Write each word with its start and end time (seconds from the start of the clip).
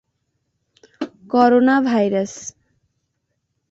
coronavirus 1.31 2.33